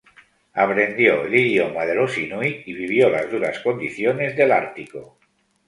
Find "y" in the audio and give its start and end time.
2.67-2.73